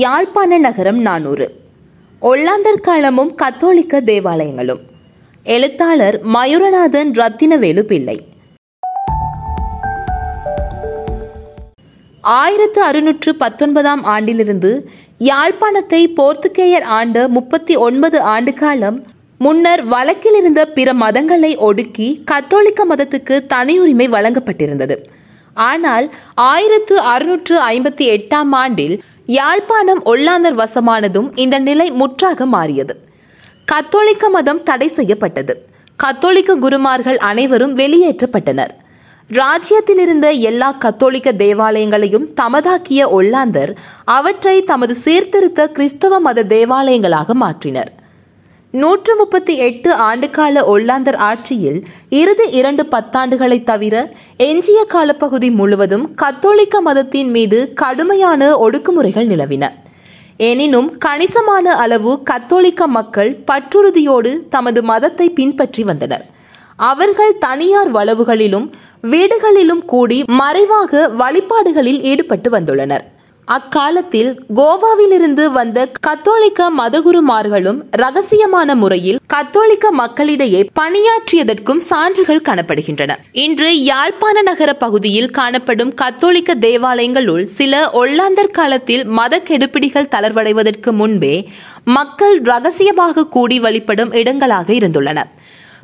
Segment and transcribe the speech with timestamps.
[0.00, 1.54] யாழ்ப்பாண நகரம் நானூறு.
[2.22, 4.80] ஒல்லாந்தர் காலமும் கத்தோலிக்க தேவாலயங்களும்.
[5.44, 8.26] எழுத்தாளர் மயூரநாதன் ரத்தினவேலு பிள்ளை.
[12.20, 19.06] ஆயிரத்து அறுநூற்று பத்தொன்பதாம் ஆண்டிலிருந்து யாழ்ப்பாணத்தை போர்த்துகேயர் ஆண்ட முப்பத்தி ஒன்பது ஆண்டு காலம்
[19.38, 24.98] முன்னர் வழக்கில் இருந்த பிற மதங்களை ஒடுக்கி கத்தோலிக்க மதத்துக்கு தனியுரிமை வழங்கப்பட்டிருந்தது.
[25.54, 29.02] ஆனால் ஆயிரத்து அறுநூற்று ஐம்பத்தி எட்டாம் ஆண்டில்
[29.36, 32.94] யாழ்ப்பாணம் ஒல்லாந்தர் வசமானதும் இந்த நிலை முற்றாக மாறியது.
[33.72, 35.54] கத்தோலிக்க மதம் தடை செய்யப்பட்டது.
[35.96, 38.72] கத்தோலிக்க குருமார்கள் அனைவரும் வெளியேற்றப்பட்டனர்.
[39.30, 43.72] ராஜ்யத்தில் இருந்த எல்லா கத்தோலிக்க தேவாலயங்களையும் தமதாக்கிய ஒல்லாந்தர்
[44.16, 47.92] அவற்றை தமது சீர்திருத்த கிறிஸ்தவ மத தேவாலயங்களாக மாற்றினர்.
[48.80, 53.94] நூற்று முப்பத்தி எட்டு ஆண்டுகால ஒல்லாந்தர் ஆட்சியில் இறுதி இரண்டு பத்தாண்டுகளை தவிர
[54.36, 59.64] எஞ்சிய காலப்பகுதி முழுவதும் கத்தோலிக்க மதத்தின் மீது கடுமையான ஒடுக்குமுறைகள் நிலவின.
[60.36, 66.24] எனினும் கணிசமான அளவு கத்தோலிக்க மக்கள் பற்றுறுதியோடு தமது மதத்தை பின்பற்றி வந்தனர்.
[66.76, 68.68] அவர்கள் தனியார் வளவுகளிலும்
[69.02, 73.04] வீடுகளிலும் கூடி மறைவாக வழிபாடுகளில் ஈடுபட்டு வந்துள்ளனர்.
[73.44, 83.16] அக்காலத்தில் கோவாவிலிருந்து வந்த கத்தோலிக்க மதகுருமார்களும் ரகசியமான முறையில் கத்தோலிக்க மக்களிடையே பணியாற்றியதற்கும் சான்றுகள் காணப்படுகின்றன.
[83.32, 91.48] இன்று யாழ்ப்பாண நகர பகுதியில் காணப்படும் கத்தோலிக்க தேவாலயங்களுள் சில ஒல்லாந்தர் காலத்தில் மத கெடுபிடிகள் தளர்வடைவதற்கு முன்பே
[91.84, 95.22] மக்கள் ரகசியமாக கூடி வழிபடும் இடங்களாக இருந்துள்ளன.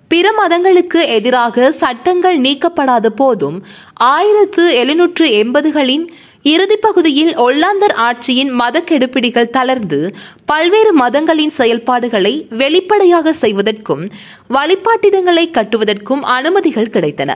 [0.08, 3.64] பிற மதங்களுக்கு எதிராக சட்டங்கள் நீக்கப்படாத போதும்
[3.94, 6.08] ஆயிரத்து எழுநூற்று எண்பதுகளின்
[6.42, 14.11] இறுதி பகுதியில் ஒல்லாந்தர் ஆட்சியின் மத கெடுபிடிகள் தளர்ந்து பல்வேறு மதங்களின் செயல்பாடுகளை வெளிப்படையாக செய்வதற்கும்
[14.48, 17.31] வழிபாட்டிடங்களை கட்டுவதற்கும் அனுமதிகள் கிடைத்தன.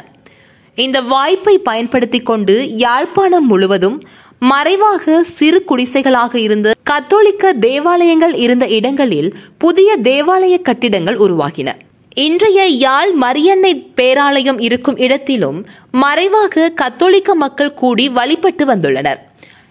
[0.75, 4.03] இந்த வாய்ப்பை பயன்படுத்திக் கொண்டு யாழ்ப்பாணம் முழுவதும்
[4.39, 11.71] மறைவாக சிறு குடிசைகளாக இருந்த கத்தோலிக்க தேவாலயங்கள் இருந்த இடங்களில் புதிய தேவாலய கட்டிடங்கள் உருவாகின.
[12.15, 19.21] இன்றைய யாழ் மரியன்னை பேராலயம் இருக்கும் இடத்திலும் மறைவாக கத்தோலிக்க மக்கள் கூடி வழிபட்டு வந்துள்ளனர்.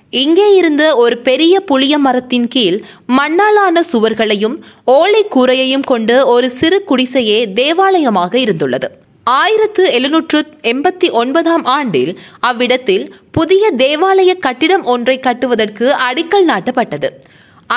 [0.09, 7.53] இங்கே இருந்த ஒரு பெரிய புளிய மரத்தின் கீழ் மண்ணாலான சுவர்களையும் ஓலை கூரையையும் கொண்டு ஒரு சிறு குடிசையே
[7.53, 8.89] தேவாலயமாக இருந்துள்ளது.
[9.23, 17.09] ஆயிரத்து எழுநூற்று எண்பத்தி ஒன்பதாம் ஆண்டில் அவ்விடத்தில் புதிய தேவாலய கட்டிடம் ஒன்றை கட்டுவதற்கு அடிக்கல் நாட்டப்பட்டது.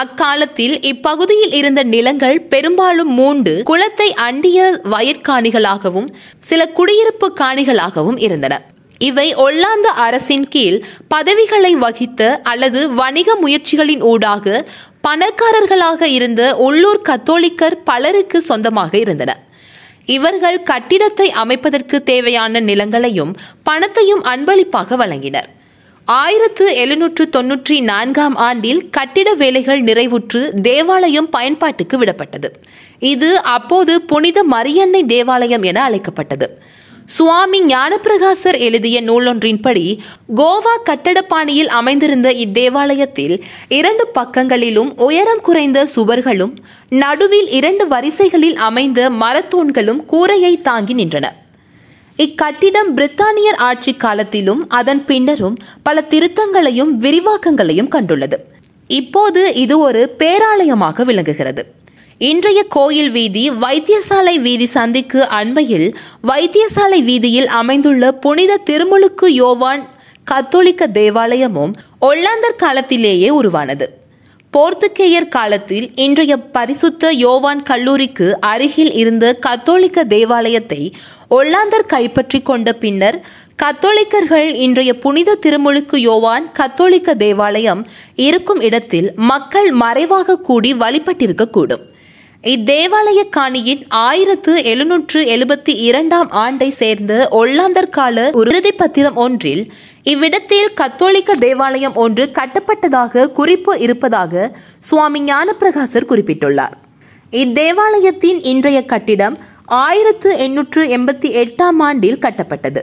[0.00, 4.58] அக்காலத்தில் இப்பகுதியில் இருந்த நிலங்கள் பெரும்பாலும் மூண்டு குளத்தை அண்டிய
[4.92, 6.08] வயற்காணிகளாகவும்
[6.48, 8.54] சில குடியிருப்பு காணிகளாகவும் இருந்தன.
[9.00, 10.78] இவை ஒல்லாந்த அரசின் கீழ்
[11.08, 14.64] பதவிகளை வகித்த அல்லது வணிக முயற்சிகளின் ஊடாக
[15.08, 19.32] பணக்காரர்களாக இருந்த உள்ளூர் கத்தோலிக்கர் பலருக்கு சொந்தமாக இருந்தன.
[20.16, 25.50] இவர்கள் கட்டிடத்தை அமைப்பதற்கு தேவையான நிலங்களையும் பணத்தையும் அன்பளிப்பாக வழங்கினர்.
[26.06, 32.48] ஆயிரத்து எழுநூற்று தொன்னூற்றி நான்காம் ஆண்டில் கட்டிட வேலைகள் நிறைவுற்று தேவாலயம் பயன்பாட்டுக்கு விடப்பட்டது.
[32.98, 36.48] இது அப்போது புனித மரியன்னை தேவாலயம் என அழைக்கப்பட்டது.
[37.06, 39.98] சுவாமி ஞானப்பிரகாசர் எழுதிய நூலொன்றின்படி
[40.36, 46.54] கோவா கட்டடப்பாணியில் அமைந்திருந்த இத்தேவாலயத்தில் இரண்டு பக்கங்களிலும் உயரம் குறைந்த சுவர்களும்
[46.88, 51.28] நடுவில் இரண்டு வரிசைகளில் அமைந்த மரத்தூண்களும் கூரையை தாங்கி நின்றன.
[52.18, 58.36] இக்கட்டிடம் பிரித்தானியர் ஆட்சி காலத்திலும் அதன் பின்னரும் பல திருத்தங்களையும் விரிவாக்கங்களையும் கண்டுள்ளது.
[58.86, 61.72] இப்போது இது ஒரு பேராலயமாக விளங்குகிறது.
[62.18, 69.88] இன்றைய கோயில் வீதி வைத்தியசாலை வீதி சந்திக்கு அண்மையில் வைத்தியசாலை வீதியில் அமைந்துள்ள புனித திருமுழுக்கு யோவான்
[70.24, 74.02] கத்தோலிக்க தேவாலயமும் ஒல்லாந்தர் காலத்திலேயே உருவானது.
[74.52, 80.94] போர்த்துகேயர் காலத்தில் இன்றைய பரிசுத்த யோவான் கல்லூரிக்கு அருகில் இருந்த கத்தோலிக்க தேவாலயத்தை
[81.30, 83.20] ஒல்லாந்தர் கைப்பற்றி கொண்ட பின்னர்
[83.62, 91.92] கத்தோலிக்கர்கள் இன்றைய புனித திருமுழுக்கு யோவான் கத்தோலிக்க தேவாலயம் இருக்கும் இடத்தில் மக்கள் மறைவாக கூடி வழிபட்டிருக்கக்கூடும்
[92.44, 101.34] இத்தேவாலய காணியின் ஆயிரத்து எழுநூற்று எழுபத்தி இரண்டாம் ஆண்டை சேர்ந்த ஒல்லாந்தர் கால உறுதி பத்திரம் ஒன்றில் இவ்விடத்தில் கத்தோலிக்க
[101.34, 106.74] தேவாலயம் ஒன்று கட்டப்பட்டதாக குறிப்பு இருப்பதாக சுவாமி ஞானப்பிரகாசர் குறிப்பிட்டுள்ளார்.
[107.32, 109.38] இத்தேவாலயத்தின் இன்றைய கட்டிடம்
[109.68, 112.80] ஆயிரத்து எண்ணூற்று எண்பத்தி எட்டாம் ஆண்டில் கட்டப்பட்டது.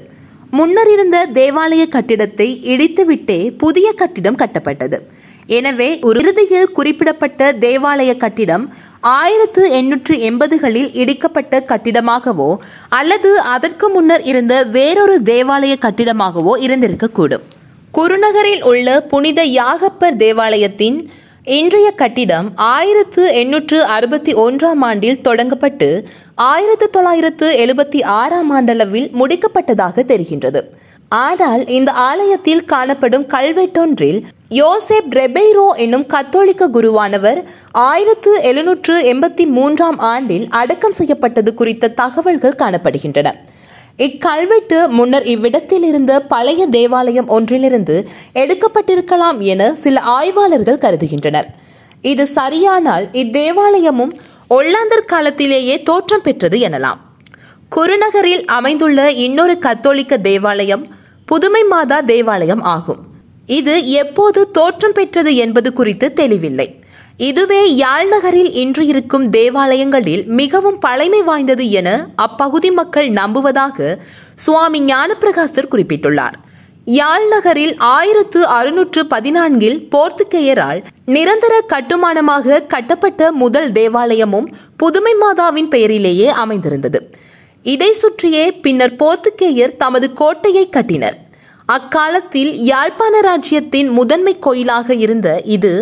[0.51, 4.99] முன்னர் இருந்த தேவாலய கட்டிடத்தை இடித்துவிட்டே புதிய கட்டிடம் கட்டப்பட்டது.
[5.47, 12.55] எனவே ஒரு இறுதியில் குறிப்பிடப்பட்ட தேவாலய கட்டிடம் ஆயிரத்து எண்ணூற்று எண்பதுகளில் இடிக்கப்பட்ட கட்டிடமாகவோ
[12.89, 17.41] அல்லது அதற்கு முன்னர் இருந்த வேறொரு தேவாலய கட்டிடமாகவோ இருந்திருக்கக்கூடும்.
[17.93, 21.09] குருநகரில் உள்ள புனித யாகப்பர் தேவாலயத்தின்
[21.45, 26.05] இன்றைய கட்டிடம் ஆயிரத்து எண்ணூற்று அறுபத்தி ஒன்றாம் ஆண்டில் தொடங்கப்பட்டு
[26.49, 30.61] ஆயிரத்து தொள்ளாயிரத்து எழுபத்தி ஆறாம் ஆண்டளவில் முடிக்கப்பட்டதாக தெரிகின்றது.
[31.23, 34.19] ஆனால் இந்த ஆலயத்தில் காணப்படும் கல்வெட்டொன்றில்
[34.59, 37.39] யோசேப் ரெபெய்ரோ என்னும் கத்தோலிக்க குருவானவர்
[37.71, 43.29] ஆயிரத்து எழுநூற்று எண்பத்தி மூன்றாம் ஆண்டில் அடக்கம் செய்யப்பட்டது குறித்த தகவல்கள் காணப்படுகின்றன.
[44.07, 47.97] இக்கல்வெட்டு முன்னர் இவ்விடத்தில் இருந்த பழைய தேவாலயம் ஒன்றிலிருந்து
[48.43, 51.49] எடுக்கப்பட்டிருக்கலாம் என சில ஆய்வாளர்கள் கருதுகின்றனர்.
[52.11, 54.13] இது சரியானால் இத்தேவாலயமும்
[54.55, 56.99] ஒல்லாந்தர் காலத்திலேயே தோற்றம் பெற்றது எனலாம்.
[57.75, 60.83] குருநகரில் அமைந்துள்ள இன்னொரு கத்தோலிக்க தேவாலயம்
[61.25, 63.01] புதுமை மாதா தேவாலயம் ஆகும்.
[63.45, 66.67] இது எப்போது தோற்றம் பெற்றது என்பது குறித்து தெளிவில்லை.
[67.17, 73.97] இதுவே யாழ் நகரில் இன்று இருக்கும் தேவாலயங்களில் மிகவும் பழமை வாய்ந்தது என அப்பகுதி மக்கள் நம்புவதாக
[74.35, 76.37] சுவாமி ஞானப்பிரகாசர் குறிப்பிட்டுள்ளார்.
[76.97, 84.47] யாழ் நகரில் ஆயிரத்து அறுநூற்று பதினான்கில் போர்த்துக்கேயரால் நிரந்தர கட்டுமானமாக கட்டப்பட்ட முதல் தேவாலயமும்
[84.77, 86.99] புதுமை மாதாவின் பெயரிலேயே அமைந்திருந்தது.
[87.63, 91.17] இதை சுற்றியே பின்னர் போர்த்துக்கேயர் தமது கோட்டையை கட்டினர்.
[91.65, 95.73] அக்காலத்தில் யாழ்ப்பாண ராஜ்யத்தின் முதன்மை கோயிலாக இருந்த இது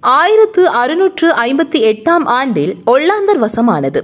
[0.00, 4.02] ஆயிரத்து அறுநூற்று ஐம்பத்தி எட்டாம் ஆண்டில் ஒல்லாந்தர் வசமானது.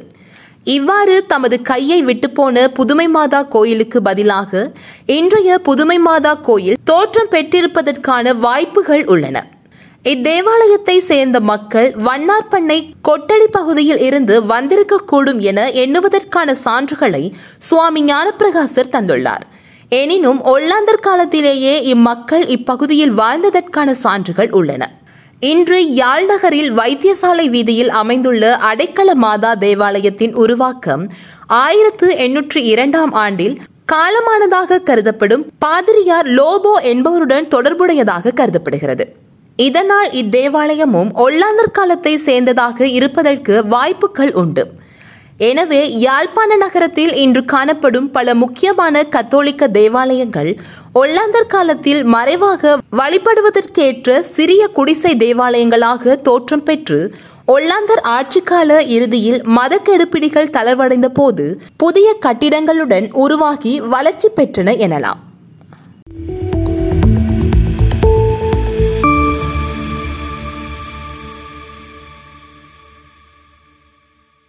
[0.65, 4.73] இவ்வாறு தமது கையை விட்டுப்போன புதுமை மாதா கோயிலுக்கு பதிலாக
[5.07, 9.47] இன்றைய புதுமை மாதா கோயில் தோற்றம் பெற்றிருப்பதற்கான வாய்ப்புகள் உள்ளன.
[10.05, 12.79] இத்தேவாலயத்தை சேர்ந்த மக்கள் வண்ணார்பண்ணை
[13.09, 19.45] கொட்டடி பகுதியில் இருந்து வந்திருக்கக்கூடும் என எண்ணுவதற்கான சான்றுகளை சுவாமி ஞானப்பிரகாசர் தந்துள்ளார்.
[19.89, 24.91] எனினும் ஒல்லாந்தர் காலத்திலேயே இம்மக்கள் இப்பகுதியில் வாழ்ந்ததற்கான சான்றுகள் உள்ளன.
[25.43, 31.03] இன்று யாழ் நகரில் வைத்தியசாலை வீதியில் அமைந்துள்ள அடைக்கல மாதா தேவாலயத்தின் உருவாக்கம்
[31.47, 33.57] ஆயிரத்து எண்ணூற்று இரண்டாம் ஆண்டில்
[33.93, 39.07] காலமானதாக கருதப்படும் பாதிரியார் லோபோ என்பவருடன் தொடர்புடையதாக கருதப்படுகிறது.
[39.59, 44.65] இதனால் இத்தேவாலயமும் ஒல்லாந்தர் காலத்தை சேர்ந்ததாக இருப்பதற்கு வாய்ப்புகள் உண்டு.
[45.51, 50.51] எனவே யாழ்ப்பாண நகரத்தில் இன்று காணப்படும் பல முக்கியமான கத்தோலிக்க தேவாலயங்கள்
[50.95, 57.15] ஒல்லாந்தர் காலத்தில் மறைவாக வழிபடுவதற்கேற்ற சிறிய குடிசை தேவாலயங்களாக தோற்றம் பெற்று
[57.47, 65.32] ஒல்லாந்தர் ஆட்சிக்கால இறுதியில் மத கெடுப்பிடிகள் தளர்வடைந்த போது புதிய கட்டிடங்களுடன் உருவாகி வளர்ச்சி பெற்றன எனலாம்.